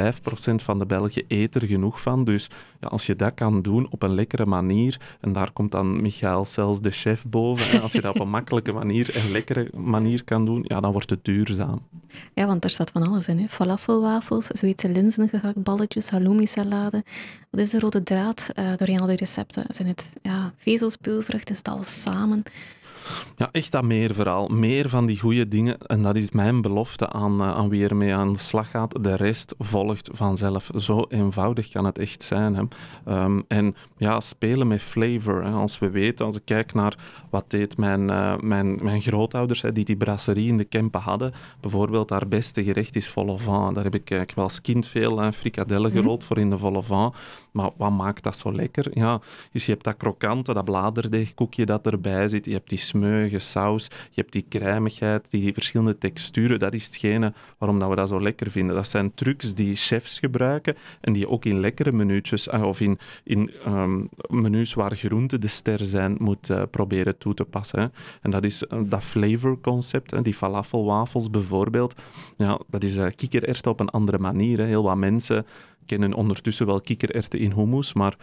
van 0.55 0.79
de 0.79 0.87
Belgen 0.87 1.25
eet 1.29 1.55
er 1.55 1.67
genoeg 1.67 2.01
van. 2.01 2.25
Dus 2.25 2.49
ja, 2.81 2.89
als 2.89 3.07
je 3.07 3.17
dat 3.17 3.35
kan 3.35 3.63
doen 3.63 3.87
op 3.91 4.03
een 4.03 4.15
lekkere 4.15 4.47
manier, 4.47 5.01
en 5.21 5.33
daar 5.33 5.53
komt 5.53 5.73
dan 5.73 6.03
Michael 6.03 6.45
zelfs 6.45 6.81
de 6.81 6.91
chef 6.91 7.25
boven, 7.29 7.83
als 7.83 7.93
je 7.93 8.01
dat 8.01 8.15
op 8.15 8.21
een 8.21 8.31
makkelijke 8.31 8.73
manier 8.73 9.15
en 9.15 9.31
lekkere 9.31 9.71
manier 9.79 10.25
kan 10.25 10.45
doen, 10.45 10.65
ja, 10.67 10.81
dan 10.81 10.93
wordt 10.93 11.11
het 11.11 11.25
duurzaam. 11.25 11.87
Ja, 12.35 12.47
want 12.47 12.65
er 12.65 12.71
staat 12.71 12.91
van 12.91 13.03
alles 13.03 13.29
in. 13.29 13.39
Hè? 13.39 13.49
Falafelwafels, 13.49 14.47
Zweedse 14.47 14.89
linzen, 14.89 15.29
gehaktballetjes, 15.29 16.11
halloumi-salade. 16.11 17.05
Wat 17.51 17.61
is 17.61 17.71
de 17.71 17.79
rode 17.79 18.03
draad 18.03 18.49
uh, 18.55 18.77
doorheen 18.77 19.01
al 19.01 19.07
die 19.07 19.17
recepten? 19.17 19.65
Zijn 19.69 19.89
het 19.89 20.11
ja, 20.23 20.53
vezelspulvrucht? 20.57 21.51
Is 21.51 21.59
het 21.59 21.69
alles 21.69 22.03
samen? 22.03 22.43
Ja, 23.37 23.49
echt 23.53 23.73
dat 23.73 23.85
meer 23.85 24.15
vooral. 24.15 24.49
Meer 24.49 24.89
van 24.89 25.07
die 25.07 25.19
goede 25.19 25.49
dingen. 25.49 25.79
En 25.79 26.03
dat 26.03 26.17
is 26.17 26.31
mijn 26.31 26.61
belofte 26.61 27.09
aan, 27.09 27.41
uh, 27.41 27.51
aan 27.51 27.69
wie 27.69 27.89
ermee 27.89 28.15
aan 28.15 28.33
de 28.33 28.39
slag 28.39 28.71
gaat. 28.71 29.05
De 29.05 29.17
rest 29.17 29.55
volgt 29.59 30.11
vanzelf. 30.13 30.71
Zo 30.77 31.05
eenvoudig 31.09 31.69
kan 31.69 31.85
het 31.85 31.99
echt 31.99 32.23
zijn. 32.23 32.55
Hè. 32.55 32.63
Um, 33.25 33.45
en 33.49 33.75
ja, 33.97 34.21
spelen 34.21 34.69
met 34.69 34.83
flavor. 34.83 35.45
Hè. 35.45 35.51
Als 35.51 35.79
we 35.79 35.91
weten, 35.91 36.25
als 36.25 36.37
ik 36.37 36.43
kijk 36.45 36.75
naar 36.75 36.97
wat 37.31 37.51
deed 37.51 37.77
mijn, 37.77 38.11
uh, 38.11 38.37
mijn, 38.39 38.79
mijn 38.83 39.01
grootouders, 39.01 39.63
hè, 39.63 39.73
die 39.73 39.85
die 39.85 39.97
brasserie 39.97 40.49
in 40.49 40.57
de 40.57 40.65
Kempen 40.65 41.01
hadden. 41.01 41.33
Bijvoorbeeld, 41.61 42.11
haar 42.11 42.29
beste 42.29 42.65
gerecht 42.65 42.97
is 42.97 43.09
vol. 43.09 43.39
Daar 43.73 43.85
heb 43.85 43.95
ik, 43.95 44.11
ik 44.11 44.33
wel 44.35 44.45
als 44.45 44.61
kind 44.61 44.87
veel 44.87 45.23
uh, 45.23 45.31
frikadellen 45.31 45.91
mhm. 45.91 46.01
gerold 46.01 46.25
voor 46.25 46.39
in 46.39 46.51
de 46.51 46.59
vol. 46.59 47.13
Maar 47.53 47.71
wat 47.77 47.91
maakt 47.91 48.23
dat 48.23 48.37
zo 48.37 48.53
lekker? 48.53 48.87
Ja, 48.93 49.21
dus 49.53 49.67
je 49.67 49.73
hebt 49.73 49.85
dat 49.85 49.97
krokante, 49.97 50.55
dat 50.55 50.65
bladerdeegkoekje 50.65 51.67
dat 51.67 51.87
erbij 51.87 52.29
zit. 52.29 52.45
Je 52.45 52.53
hebt 52.53 52.69
die 52.69 52.79
saus. 53.39 53.85
Je 53.85 54.21
hebt 54.21 54.33
die 54.33 54.47
crèmigheid, 54.49 55.27
die 55.31 55.53
verschillende 55.53 55.99
texturen. 55.99 56.59
Dat 56.59 56.75
is 56.75 56.85
hetgene 56.85 57.33
waarom 57.59 57.79
dat 57.79 57.89
we 57.89 57.97
dat 57.97 58.09
zo 58.09 58.21
lekker 58.21 58.51
vinden. 58.51 58.75
Dat 58.77 58.89
zijn 58.89 59.15
trucs 59.15 59.55
die 59.55 59.77
chefs 59.77 60.19
gebruiken 60.19 60.77
en 61.01 61.13
die 61.13 61.29
ook 61.29 61.45
in 61.45 61.61
lekkere 61.61 61.93
menuutjes 61.93 62.49
ah, 62.49 62.65
of 62.65 62.81
in, 62.81 62.99
in 63.25 63.51
um, 63.67 64.09
menus 64.29 64.75
waar 64.75 64.97
groenten 64.97 65.41
de 65.41 65.49
ster 65.49 65.85
zijn, 65.85 66.17
moet 66.19 66.51
uh, 66.51 66.63
proberen 66.71 67.19
toe 67.19 67.35
te 67.35 67.45
passen. 67.45 67.93
En 68.23 68.31
dat 68.31 68.45
is 68.45 68.63
uh, 68.63 68.81
dat 68.85 69.03
flavor 69.03 69.61
concept, 69.61 70.25
die 70.25 70.35
falafelwafels 70.35 71.31
bijvoorbeeld. 71.31 71.95
Ja, 72.37 72.61
dat 72.67 72.83
is 72.83 72.97
uh, 72.97 73.07
kikkererwten 73.15 73.71
op 73.71 73.81
een 73.81 73.89
andere 73.89 74.19
manier. 74.19 74.61
Heel 74.61 74.83
wat 74.83 74.97
mensen 74.97 75.47
kennen 75.89 76.15
ondertussen 76.15 76.67
wel 76.67 76.81
kikkererwten 76.81 77.39
in 77.39 77.53
hummus, 77.53 77.93
maar 77.93 78.17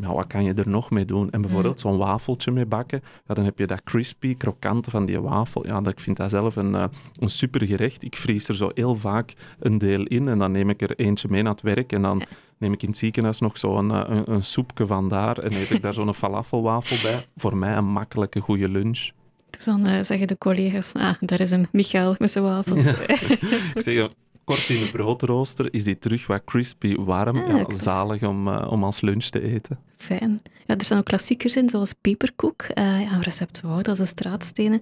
ja, 0.00 0.14
wat 0.14 0.26
kan 0.26 0.44
je 0.44 0.54
er 0.54 0.68
nog 0.68 0.90
mee 0.90 1.04
doen? 1.04 1.30
En 1.30 1.40
bijvoorbeeld 1.40 1.84
mm. 1.84 1.90
zo'n 1.90 1.98
wafeltje 1.98 2.50
mee 2.50 2.66
bakken, 2.66 3.00
ja, 3.26 3.34
dan 3.34 3.44
heb 3.44 3.58
je 3.58 3.66
dat 3.66 3.82
crispy, 3.82 4.36
krokante 4.36 4.90
van 4.90 5.06
die 5.06 5.20
wafel. 5.20 5.66
Ja, 5.66 5.80
dat, 5.80 5.92
ik 5.92 6.00
vind 6.00 6.16
dat 6.16 6.30
zelf 6.30 6.56
een, 6.56 6.70
uh, 6.70 6.84
een 7.18 7.30
super 7.30 7.66
gerecht. 7.66 8.04
Ik 8.04 8.16
vries 8.16 8.48
er 8.48 8.56
zo 8.56 8.70
heel 8.74 8.96
vaak 8.96 9.32
een 9.58 9.78
deel 9.78 10.02
in 10.02 10.28
en 10.28 10.38
dan 10.38 10.52
neem 10.52 10.70
ik 10.70 10.82
er 10.82 10.96
eentje 10.96 11.28
mee 11.30 11.42
naar 11.42 11.52
het 11.52 11.62
werk 11.62 11.92
en 11.92 12.02
dan 12.02 12.22
neem 12.58 12.72
ik 12.72 12.82
in 12.82 12.88
het 12.88 12.98
ziekenhuis 12.98 13.38
nog 13.38 13.58
zo'n 13.58 13.90
een, 13.90 14.06
eh, 14.06 14.16
een, 14.16 14.32
een 14.32 14.42
soepje 14.42 14.86
van 14.86 15.08
daar 15.08 15.38
en 15.38 15.52
eet 15.52 15.70
ik 15.70 15.82
daar 15.82 15.94
zo'n 15.94 16.14
falafelwafel 16.24 17.10
bij. 17.10 17.24
Voor 17.36 17.56
mij 17.56 17.76
een 17.76 17.90
makkelijke, 17.92 18.40
goede 18.40 18.68
lunch. 18.68 19.10
Dus 19.50 19.64
dan 19.64 19.88
uh, 19.88 20.02
zeggen 20.02 20.26
de 20.26 20.38
collega's, 20.38 20.92
ah, 20.92 21.14
daar 21.20 21.40
is 21.40 21.50
een 21.50 21.68
Michael 21.72 22.14
met 22.18 22.30
zijn 22.30 22.44
wafels. 22.44 22.86
ik 23.74 23.80
zeg, 23.80 24.08
kort 24.48 24.70
in 24.72 24.80
de 24.80 24.90
broodrooster 24.90 25.68
is 25.76 25.84
die 25.84 25.98
terug 25.98 26.26
wat 26.30 26.46
crispy 26.48 26.94
warm. 26.96 27.36
Ah, 27.36 27.48
ja, 27.48 27.76
zalig 27.76 28.24
om, 28.24 28.48
uh, 28.48 28.64
om 28.72 28.84
als 28.84 29.00
lunch 29.00 29.28
te 29.34 29.42
eten. 29.42 29.78
Fijn. 29.98 30.40
Ja, 30.66 30.76
er 30.76 30.84
staan 30.84 30.98
ook 30.98 31.04
klassiekers 31.04 31.56
in, 31.56 31.68
zoals 31.68 31.92
peperkoek. 31.92 32.62
Uh, 32.62 33.00
ja, 33.00 33.18
recept 33.20 33.56
zo 33.56 33.66
oud 33.66 33.88
als 33.88 33.98
de 33.98 34.06
straatstenen. 34.06 34.80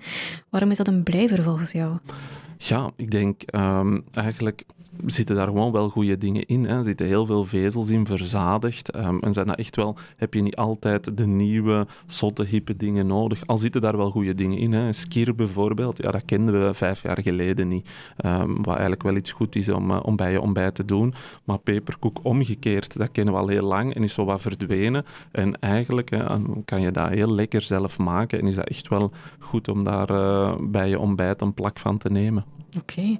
Waarom 0.50 0.70
is 0.70 0.76
dat 0.76 0.88
een 0.88 1.02
blijver 1.02 1.42
volgens 1.42 1.72
jou? 1.72 1.98
Ja, 2.58 2.90
ik 2.96 3.10
denk 3.10 3.42
um, 3.54 4.04
eigenlijk 4.12 4.64
zitten 5.06 5.36
daar 5.36 5.46
gewoon 5.46 5.72
wel 5.72 5.88
goede 5.88 6.18
dingen 6.18 6.46
in. 6.46 6.64
Hè. 6.64 6.78
Er 6.78 6.84
zitten 6.84 7.06
heel 7.06 7.26
veel 7.26 7.44
vezels 7.44 7.88
in, 7.88 8.06
verzadigd. 8.06 8.96
Um, 8.96 9.20
en 9.20 9.32
zijn 9.32 9.46
dat 9.46 9.58
echt 9.58 9.76
wel, 9.76 9.96
heb 10.16 10.34
je 10.34 10.42
niet 10.42 10.56
altijd 10.56 11.16
de 11.16 11.26
nieuwe, 11.26 11.86
zotte, 12.06 12.44
hippe 12.44 12.76
dingen 12.76 13.06
nodig. 13.06 13.46
Al 13.46 13.58
zitten 13.58 13.80
daar 13.80 13.96
wel 13.96 14.10
goede 14.10 14.34
dingen 14.34 14.58
in. 14.58 14.72
Hè. 14.72 14.92
Skir 14.92 15.34
bijvoorbeeld, 15.34 16.02
ja, 16.02 16.10
dat 16.10 16.24
kenden 16.24 16.66
we 16.66 16.74
vijf 16.74 17.02
jaar 17.02 17.22
geleden 17.22 17.68
niet. 17.68 17.88
Um, 18.24 18.56
wat 18.56 18.66
eigenlijk 18.66 19.02
wel 19.02 19.16
iets 19.16 19.32
goed 19.32 19.56
is 19.56 19.68
om, 19.68 19.90
uh, 19.90 20.00
om 20.02 20.16
bij 20.16 20.32
je 20.32 20.40
ontbijt 20.40 20.74
te 20.74 20.84
doen. 20.84 21.14
Maar 21.44 21.58
peperkoek 21.58 22.18
omgekeerd, 22.22 22.96
dat 22.96 23.12
kennen 23.12 23.34
we 23.34 23.40
al 23.40 23.48
heel 23.48 23.66
lang 23.66 23.94
en 23.94 24.02
is 24.02 24.14
zo 24.14 24.24
wat 24.24 24.40
verdwenen. 24.40 25.04
En 25.30 25.60
eigenlijk 25.60 26.10
hè, 26.10 26.24
kan 26.64 26.80
je 26.80 26.90
dat 26.90 27.08
heel 27.08 27.34
lekker 27.34 27.62
zelf 27.62 27.98
maken. 27.98 28.40
En 28.40 28.46
is 28.46 28.54
dat 28.54 28.68
echt 28.68 28.88
wel 28.88 29.12
goed 29.38 29.68
om 29.68 29.84
daar 29.84 30.10
uh, 30.10 30.54
bij 30.60 30.88
je 30.88 30.98
ontbijt 30.98 31.40
een 31.40 31.54
plak 31.54 31.78
van 31.78 31.98
te 31.98 32.10
nemen. 32.10 32.44
Oké. 32.78 33.00
Okay. 33.00 33.18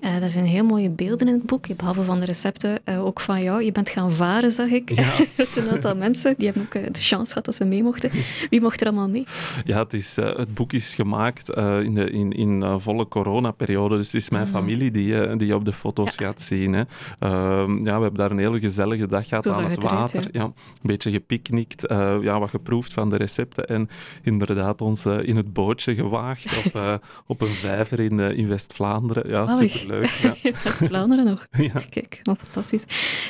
Uh, 0.00 0.22
er 0.22 0.30
zijn 0.30 0.44
heel 0.44 0.64
mooie 0.64 0.90
beelden 0.90 1.28
in 1.28 1.34
het 1.34 1.46
boek, 1.46 1.76
behalve 1.76 2.02
van 2.02 2.20
de 2.20 2.26
recepten, 2.26 2.80
uh, 2.84 3.04
ook 3.04 3.20
van 3.20 3.42
jou. 3.42 3.62
Je 3.62 3.72
bent 3.72 3.88
gaan 3.88 4.12
varen, 4.12 4.50
zag 4.50 4.68
ik. 4.68 4.94
Ja. 4.94 5.12
een 5.56 5.70
aantal 5.70 5.96
mensen, 5.96 6.34
die 6.38 6.46
hebben 6.46 6.62
ook 6.64 6.94
de 6.94 7.02
chance 7.02 7.28
gehad 7.28 7.44
dat 7.44 7.54
ze 7.54 7.64
mee 7.64 7.82
mochten. 7.82 8.10
Wie 8.50 8.60
mocht 8.60 8.80
er 8.80 8.86
allemaal 8.86 9.08
mee? 9.08 9.24
Ja, 9.64 9.78
het, 9.78 9.92
is, 9.92 10.16
het 10.16 10.54
boek 10.54 10.72
is 10.72 10.94
gemaakt 10.94 11.48
in, 11.58 11.94
de, 11.94 12.10
in, 12.10 12.32
in 12.32 12.80
volle 12.80 13.08
coronaperiode, 13.08 13.96
dus 13.96 14.12
het 14.12 14.22
is 14.22 14.30
mijn 14.30 14.46
mm. 14.46 14.52
familie 14.52 14.90
die, 14.90 15.36
die 15.36 15.46
je 15.46 15.54
op 15.54 15.64
de 15.64 15.72
foto's 15.72 16.14
gaat 16.14 16.40
zien. 16.40 16.72
Hè. 16.72 16.82
Ehm, 17.18 17.84
ja, 17.84 17.96
we 17.96 18.02
hebben 18.02 18.14
daar 18.14 18.30
een 18.30 18.38
hele 18.38 18.60
gezellige 18.60 19.06
dag 19.06 19.28
gehad 19.28 19.46
aan 19.46 19.70
het, 19.70 19.82
water. 19.82 20.28
ja. 20.32 20.42
een 20.42 20.54
beetje 20.82 21.10
gepicnict, 21.26 21.84
ja, 22.20 22.38
wat 22.38 22.50
geproefd 22.50 22.92
van 22.92 23.10
de 23.10 23.16
recepten 23.16 23.66
en 23.66 23.88
inderdaad 24.22 24.80
ons 24.80 25.06
in 25.06 25.36
het 25.36 25.52
bootje 25.52 25.94
gewaagd 25.94 26.66
op, 26.66 27.00
op 27.32 27.40
een 27.40 27.48
vijver 27.48 28.00
in, 28.00 28.18
in 28.20 28.48
West-Vlaanderen 28.48 28.84
Vlaanderen. 28.84 29.28
Ja, 29.28 29.68
superleuk. 29.68 30.08
Ja. 30.08 30.34
West-Vlaanderen 30.64 31.24
nog. 31.24 31.46
Ja. 31.72 31.82
Kijk, 31.90 32.20
wat 32.22 32.38
fantastisch. 32.38 32.84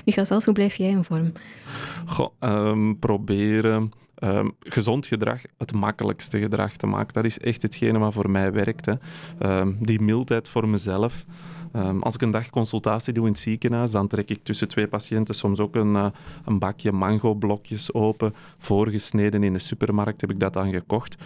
Michael, 0.05 0.27
zelfs, 0.27 0.45
hoe 0.45 0.55
blijf 0.55 0.77
jij 0.77 0.89
in 0.89 1.05
vorm? 1.05 1.33
Goh, 2.07 2.31
um, 2.41 2.99
proberen... 2.99 3.93
Um, 4.19 4.55
gezond 4.59 5.07
gedrag 5.07 5.41
het 5.59 5.73
makkelijkste 5.73 6.39
gedrag 6.39 6.77
te 6.77 6.87
maken. 6.87 7.13
Dat 7.13 7.25
is 7.25 7.39
echt 7.39 7.63
hetgene 7.63 7.99
wat 7.99 8.13
voor 8.15 8.31
mij 8.31 8.53
werkt. 8.53 8.87
Hè. 8.87 8.95
Um, 9.61 9.79
die 9.81 10.01
mildheid 10.01 10.49
voor 10.49 10.69
mezelf. 10.69 11.25
Ehm, 11.75 11.99
als 12.01 12.15
ik 12.15 12.23
een 12.23 12.31
dag 12.31 12.51
consultatie 12.51 13.13
doe 13.13 13.27
in 13.27 13.33
het 13.33 13.41
ziekenhuis, 13.41 13.91
dan 13.91 14.07
trek 14.07 14.31
ik 14.31 14.45
tussen 14.45 14.69
twee 14.69 14.87
patiënten 14.87 15.35
soms 15.35 15.59
ook 15.59 15.75
een, 15.75 15.93
uh, 15.93 16.07
een 16.45 16.59
bakje 16.59 16.93
mango-blokjes 16.93 17.93
open. 17.93 18.35
Voorgesneden 18.59 19.43
in 19.43 19.53
de 19.53 19.59
supermarkt 19.59 20.21
heb 20.21 20.31
ik 20.31 20.41
dat 20.41 20.53
dan 20.53 20.73
gekocht. 20.73 21.17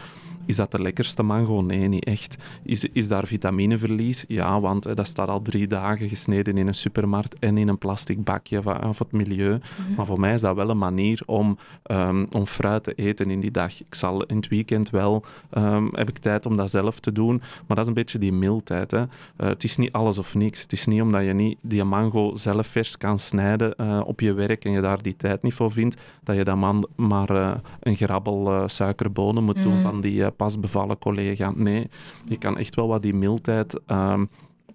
Is 0.48 0.56
dat 0.56 0.70
de 0.70 0.82
lekkerste 0.82 1.22
mango? 1.22 1.60
Nee, 1.60 1.88
niet 1.88 2.04
echt. 2.04 2.36
Is, 2.62 2.84
is 2.84 3.08
daar 3.08 3.26
vitamineverlies? 3.26 4.24
Ja, 4.28 4.60
want 4.60 4.96
dat 4.96 5.06
staat 5.06 5.28
al 5.28 5.42
drie 5.42 5.66
dagen 5.66 6.08
gesneden 6.08 6.58
in 6.58 6.66
een 6.66 6.74
supermarkt 6.74 7.38
en 7.38 7.58
in 7.58 7.68
een 7.68 7.78
plastic 7.78 8.24
bakje 8.24 8.62
van, 8.62 8.94
het 8.98 9.12
milieu. 9.12 9.58
Mhm. 9.58 9.94
Maar 9.96 10.06
voor 10.06 10.20
mij 10.20 10.34
is 10.34 10.40
dat 10.40 10.54
wel 10.54 10.70
een 10.70 10.78
manier 10.78 11.22
om, 11.26 11.58
um, 11.90 12.26
om 12.32 12.46
fruit 12.46 12.84
te 12.84 12.94
eten 12.94 13.30
in 13.30 13.40
die 13.40 13.50
dag. 13.50 13.80
Ik 13.80 13.94
zal 13.94 14.24
in 14.24 14.36
het 14.36 14.48
weekend 14.48 14.90
wel, 14.90 15.24
um, 15.58 15.88
heb 15.92 16.08
ik 16.08 16.18
tijd 16.18 16.46
om 16.46 16.56
dat 16.56 16.70
zelf 16.70 17.00
te 17.00 17.12
doen, 17.12 17.36
maar 17.36 17.76
dat 17.76 17.78
is 17.78 17.86
een 17.86 17.94
beetje 17.94 18.18
die 18.18 18.32
mildheid. 18.32 18.90
Hè. 18.90 19.00
Uh, 19.00 19.06
het 19.36 19.64
is 19.64 19.76
niet 19.76 19.92
alles 19.92 20.18
of 20.18 20.34
niks. 20.34 20.62
Het 20.62 20.72
is 20.72 20.86
niet 20.86 21.02
omdat 21.02 21.24
je 21.24 21.32
niet 21.32 21.58
die 21.62 21.84
mango 21.84 22.36
zelf 22.36 22.66
vers 22.66 22.96
kan 22.96 23.18
snijden 23.18 23.74
uh, 23.76 24.00
op 24.04 24.20
je 24.20 24.32
werk 24.32 24.64
en 24.64 24.72
je 24.72 24.80
daar 24.80 25.02
die 25.02 25.16
tijd 25.16 25.42
niet 25.42 25.54
voor 25.54 25.70
vindt, 25.70 25.96
dat 26.22 26.36
je 26.36 26.44
dan 26.44 26.84
maar 26.96 27.30
uh, 27.30 27.54
een 27.80 27.96
grabbel 27.96 28.68
suikerbonen 28.68 29.44
moet 29.44 29.62
doen 29.62 29.74
mhm. 29.74 29.82
van 29.82 30.00
die 30.00 30.24
pas 30.38 30.60
bevallen 30.60 30.98
collega. 30.98 31.52
Nee, 31.54 31.88
je 32.28 32.38
kan 32.38 32.58
echt 32.58 32.74
wel 32.74 32.88
wat 32.88 33.02
die 33.02 33.14
mildheid 33.14 33.80
ehm, 33.86 34.24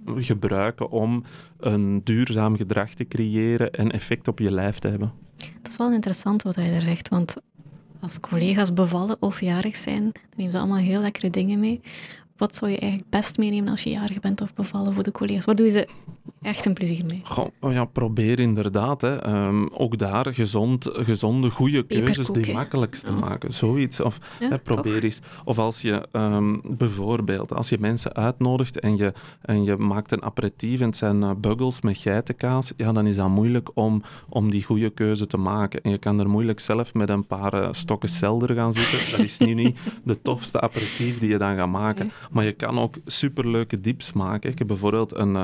gebruiken 0.05 0.89
om 0.89 1.23
een 1.59 2.01
duurzaam 2.03 2.55
gedrag 2.57 2.93
te 2.93 3.07
creëren 3.07 3.71
en 3.71 3.91
effect 3.91 4.27
op 4.27 4.39
je 4.39 4.51
lijf 4.51 4.79
te 4.79 4.87
hebben. 4.87 5.11
Dat 5.61 5.71
is 5.71 5.77
wel 5.77 5.91
interessant 5.91 6.41
wat 6.41 6.55
hij 6.55 6.73
er 6.73 6.81
zegt, 6.81 7.09
want 7.09 7.35
als 7.99 8.19
collega's 8.19 8.73
bevallen 8.73 9.17
of 9.19 9.41
jarig 9.41 9.75
zijn, 9.75 10.03
dan 10.03 10.21
nemen 10.35 10.51
ze 10.51 10.57
allemaal 10.57 10.77
heel 10.77 11.01
lekkere 11.01 11.29
dingen 11.29 11.59
mee. 11.59 11.81
Wat 12.37 12.55
zou 12.55 12.71
je 12.71 12.79
eigenlijk 12.79 13.11
best 13.11 13.37
meenemen 13.37 13.71
als 13.71 13.83
je 13.83 13.89
jarig 13.89 14.19
bent 14.19 14.41
of 14.41 14.53
bevallen 14.53 14.93
voor 14.93 15.03
de 15.03 15.11
collega's? 15.11 15.45
Waar 15.45 15.55
doe 15.55 15.65
je 15.65 15.71
ze 15.71 15.87
echt 16.43 16.65
een 16.65 16.73
plezier 16.73 17.05
mee? 17.05 17.21
Goh, 17.23 17.47
oh 17.59 17.71
ja, 17.71 17.85
probeer 17.85 18.39
inderdaad. 18.39 19.01
Hè. 19.01 19.15
Ehm, 19.15 19.65
ook 19.71 19.97
daar 19.97 20.33
gezond, 20.33 20.89
gezonde, 20.91 21.49
goede 21.49 21.83
keuzes 21.83 22.27
die 22.27 22.53
makkelijkst 22.53 23.05
te 23.05 23.11
maken. 23.11 23.51
Zoiets. 23.51 23.99
Of 23.99 24.19
probeer 24.63 25.03
eens. 25.03 25.19
Of 25.45 25.57
als 25.57 25.81
je 25.81 26.07
um, 26.11 26.61
bijvoorbeeld, 26.63 27.53
als 27.53 27.69
je 27.69 27.77
mensen 27.79 28.13
uitnodigt 28.15 28.79
en 28.79 28.97
je, 28.97 29.13
en 29.41 29.63
je 29.63 29.75
maakt 29.77 30.11
een 30.11 30.23
aperitief 30.23 30.79
en 30.79 30.85
het 30.85 30.97
zijn 30.97 31.21
uh, 31.21 31.31
buggles 31.37 31.81
met 31.81 31.97
geitenkaas, 31.97 32.73
ja, 32.77 32.91
dan 32.91 33.07
is 33.07 33.15
dat 33.15 33.29
moeilijk 33.29 33.69
om, 33.73 34.03
om 34.29 34.51
die 34.51 34.63
goede 34.63 34.89
keuze 34.89 35.27
te 35.27 35.37
maken. 35.37 35.81
En 35.81 35.91
je 35.91 35.97
kan 35.97 36.19
er 36.19 36.29
moeilijk 36.29 36.59
zelf 36.59 36.93
met 36.93 37.09
een 37.09 37.27
paar 37.27 37.53
uh, 37.53 37.67
stokken 37.71 38.09
selder 38.09 38.55
gaan 38.55 38.73
zitten. 38.73 39.11
Dat 39.11 39.19
is 39.19 39.37
nu 39.37 39.53
niet 39.53 39.77
de 40.03 40.21
tofste 40.21 40.61
aperitief 40.61 41.19
die 41.19 41.29
je 41.29 41.37
dan 41.37 41.55
gaat 41.55 41.69
maken. 41.69 42.11
Maar 42.31 42.45
je 42.45 42.51
kan 42.51 42.79
ook 42.79 42.95
superleuke 43.05 43.79
dips 43.79 44.13
maken. 44.13 44.49
Ik 44.49 44.57
heb 44.57 44.67
bijvoorbeeld 44.67 45.15
een 45.15 45.35
uh, 45.35 45.43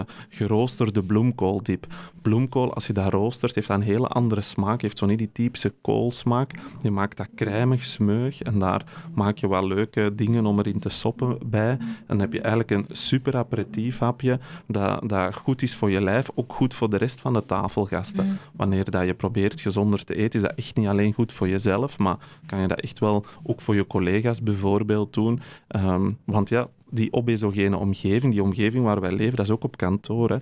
geroosterde 0.90 1.14
bloemkooldip. 1.14 1.88
Bloemkool, 2.22 2.74
als 2.74 2.88
je 2.88 2.94
dat 2.94 3.12
roostert, 3.12 3.56
heeft 3.56 3.68
dat 3.68 3.78
een 3.78 3.84
hele 3.84 4.08
andere 4.08 4.42
smaak. 4.42 4.82
Heeft 4.82 4.98
zo 4.98 5.06
niet 5.06 5.18
die 5.18 5.32
typische 5.32 5.74
koolsmaak. 5.82 6.52
Je 6.82 6.92
maakt 6.92 7.18
dat 7.18 7.28
crèmig, 7.36 7.86
smeug 7.86 8.42
en 8.42 8.60
daar 8.60 8.84
maak 9.14 9.38
je 9.38 9.50
wel 9.50 9.68
leuke 9.68 10.16
dingen 10.16 10.46
om 10.46 10.60
erin 10.60 10.80
te 10.80 10.90
soppen 10.90 11.38
bij. 11.46 11.70
En 11.70 12.06
dan 12.08 12.20
heb 12.20 12.34
je 12.34 12.42
eigenlijk 12.42 12.72
een 12.72 12.86
super 12.92 13.38
aperitief 13.38 14.00
hapje 14.00 14.40
dat, 14.68 15.10
dat 15.10 15.36
goed 15.36 15.62
is 15.62 15.76
voor 15.76 15.90
je 15.90 16.02
lijf, 16.02 16.30
ook 16.36 16.54
goed 16.54 16.74
voor 16.74 16.90
de 16.90 16.98
rest 16.98 17.22
van 17.22 17.34
de 17.34 17.46
tafelgasten. 17.46 18.26
Mm. 18.26 18.38
Wanneer 18.56 18.90
dat 18.92 19.06
je 19.06 19.14
probeert 19.14 19.62
gezonder 19.62 20.04
te 20.04 20.16
eten, 20.16 20.40
is 20.40 20.46
dat 20.48 20.58
echt 20.58 20.76
niet 20.76 20.88
alleen 20.88 21.14
goed 21.14 21.34
voor 21.34 21.48
jezelf, 21.48 21.98
maar 21.98 22.18
kan 22.46 22.60
je 22.60 22.68
dat 22.68 22.80
echt 22.80 23.00
wel 23.00 23.26
ook 23.44 23.62
voor 23.62 23.76
je 23.76 23.88
collega's 23.88 24.44
bijvoorbeeld 24.44 25.14
doen. 25.14 25.40
Um, 25.76 26.18
want 26.26 26.50
ja, 26.50 26.68
die 26.90 27.14
obesogene 27.14 27.78
omgeving, 27.78 28.34
die 28.34 28.44
omgeving 28.44 28.84
waar 28.84 29.02
wij 29.02 29.12
leven, 29.12 29.36
dat 29.36 29.46
is 29.46 29.52
ook 29.52 29.64
op 29.64 29.78
kantoor. 29.78 30.30
Hè. 30.30 30.38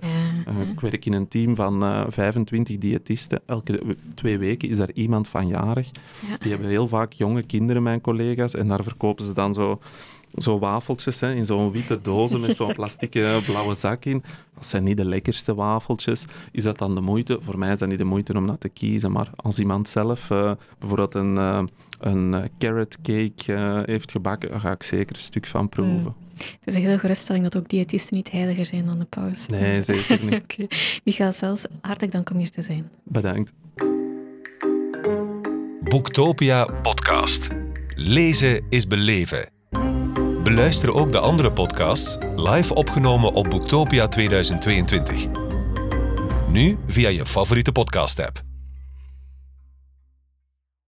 Uh, 0.48 0.70
ik 0.70 0.80
werk 0.80 1.04
in 1.04 1.12
een 1.12 1.28
team 1.28 1.54
van 1.54 1.82
uh, 1.82 2.00
eh, 2.00 2.06
25 2.08 2.78
diëtisten. 2.78 3.40
Elke 3.46 3.96
twee 4.14 4.38
weken 4.38 4.68
is 4.68 4.76
daar 4.76 4.92
iemand 4.92 5.28
van 5.28 5.46
jarig. 5.46 5.90
Die 6.40 6.50
hebben 6.50 6.68
heel 6.68 6.88
vaak 6.88 7.12
jonge 7.12 7.42
kinderen, 7.42 7.82
mijn 7.82 8.00
collega's, 8.00 8.54
en 8.54 8.68
daar 8.68 8.82
verkopen 8.82 9.26
ze 9.26 9.34
dan 9.34 9.54
zo 9.54 9.80
zo 10.34 10.58
wafeltjes 10.58 11.20
hè, 11.20 11.34
in 11.34 11.46
zo'n 11.46 11.72
witte 11.72 12.00
dozen 12.02 12.40
met 12.40 12.56
zo'n 12.56 12.72
plastic 12.80 13.10
blauwe 13.46 13.74
zak 13.74 14.04
in. 14.04 14.22
Dat 14.54 14.66
zijn 14.66 14.84
niet 14.84 14.96
de 14.96 15.04
lekkerste 15.04 15.54
wafeltjes. 15.54 16.24
Is 16.52 16.62
dat 16.62 16.78
dan 16.78 16.94
de 16.94 17.00
moeite? 17.00 17.38
Voor 17.40 17.58
mij 17.58 17.72
is 17.72 17.78
dat 17.78 17.88
niet 17.88 17.98
de 17.98 18.04
moeite 18.04 18.32
om 18.32 18.46
dat 18.46 18.60
te 18.60 18.68
kiezen. 18.68 19.12
Maar 19.12 19.30
als 19.36 19.58
iemand 19.58 19.88
zelf 19.88 20.30
uh, 20.30 20.52
bijvoorbeeld 20.78 21.14
een, 21.14 21.34
uh, 21.36 21.62
een 22.00 22.50
carrot 22.58 23.00
cake 23.00 23.82
heeft 23.86 24.10
gebakken, 24.10 24.50
dan 24.50 24.60
ga 24.60 24.70
ik 24.70 24.82
zeker 24.82 25.16
een 25.16 25.22
stuk 25.22 25.46
van 25.46 25.68
proeven. 25.68 26.14
Mm. 26.18 26.27
Het 26.44 26.58
is 26.64 26.74
een 26.74 26.80
hele 26.80 26.98
geruststelling 26.98 27.44
dat 27.44 27.56
ook 27.56 27.68
diëtisten 27.68 28.16
niet 28.16 28.30
heiliger 28.30 28.66
zijn 28.66 28.84
dan 28.84 28.98
de 28.98 29.04
paus. 29.04 29.46
Nee, 29.46 29.82
zeker 29.82 30.24
niet. 30.24 30.34
okay. 30.42 30.68
Michael 31.04 31.32
zelfs 31.32 31.66
hartelijk 31.80 32.12
dank 32.12 32.30
om 32.30 32.36
hier 32.36 32.50
te 32.50 32.62
zijn. 32.62 32.90
Bedankt. 33.04 33.52
Boektopia 35.80 36.64
podcast. 36.64 37.48
Lezen 37.94 38.64
is 38.68 38.86
beleven. 38.86 39.50
Beluister 40.42 40.94
ook 40.94 41.12
de 41.12 41.18
andere 41.18 41.52
podcasts 41.52 42.16
live 42.36 42.74
opgenomen 42.74 43.32
op 43.32 43.50
Boektopia 43.50 44.08
2022. 44.08 45.26
Nu 46.48 46.78
via 46.86 47.08
je 47.08 47.26
favoriete 47.26 47.72
podcast-app. 47.72 48.47